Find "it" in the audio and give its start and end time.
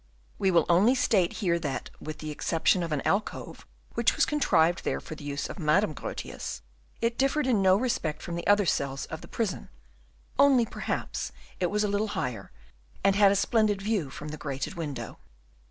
7.01-7.19, 11.59-11.69